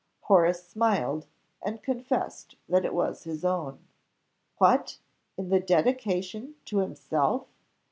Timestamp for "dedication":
5.59-6.55